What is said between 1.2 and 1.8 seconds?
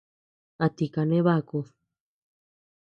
bakud?